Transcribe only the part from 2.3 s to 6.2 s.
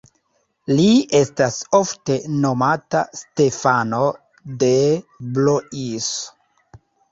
nomata Stefano de Blois.